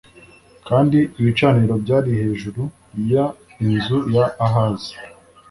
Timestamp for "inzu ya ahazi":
3.69-4.93